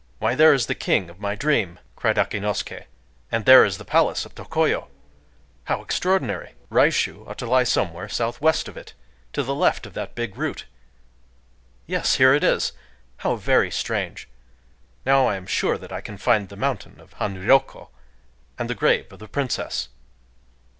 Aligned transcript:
"Why, 0.17 0.33
there 0.33 0.51
is 0.51 0.65
the 0.65 0.73
King 0.73 1.11
of 1.11 1.19
my 1.19 1.35
dream!" 1.35 1.77
cried 1.95 2.15
Akinosuké; 2.17 2.85
"and 3.31 3.45
there 3.45 3.63
is 3.63 3.77
the 3.77 3.85
palace 3.85 4.25
of 4.25 4.33
Tokoyo!... 4.33 4.87
How 5.65 5.83
extraordinary!... 5.83 6.55
Raishū 6.71 7.27
ought 7.27 7.37
to 7.37 7.45
lie 7.45 7.65
somewhere 7.65 8.09
southwest 8.09 8.67
of 8.67 8.75
it—to 8.75 9.43
the 9.43 9.53
left 9.53 9.85
of 9.85 9.93
that 9.93 10.15
big 10.15 10.37
root... 10.37 10.65
Yes!—here 11.85 12.33
it 12.33 12.43
is!... 12.43 12.71
How 13.17 13.35
very 13.35 13.69
strange! 13.69 14.27
Now 15.05 15.27
I 15.27 15.35
am 15.35 15.45
sure 15.45 15.77
that 15.77 15.91
I 15.91 16.01
can 16.01 16.17
find 16.17 16.49
the 16.49 16.55
mountain 16.55 16.99
of 16.99 17.13
Hanryōkō, 17.19 17.89
and 18.57 18.67
the 18.67 18.73
grave 18.73 19.13
of 19.13 19.19
the 19.19 19.27
princess."... 19.27 19.89